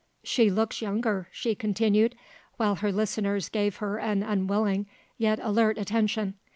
"She 0.23 0.49
looks 0.49 0.81
younger," 0.81 1.27
she 1.31 1.53
continued, 1.53 2.15
while 2.57 2.77
her 2.77 2.91
listeners 2.91 3.49
gave 3.49 3.75
her 3.75 3.99
an 3.99 4.23
unwilling 4.23 4.87
yet 5.19 5.37
alert 5.43 5.77
attention. 5.77 6.33